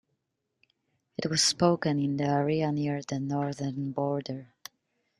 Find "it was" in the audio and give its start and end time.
1.15-1.43